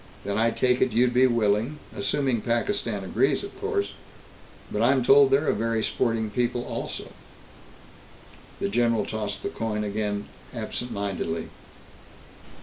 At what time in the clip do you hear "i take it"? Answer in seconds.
0.39-0.93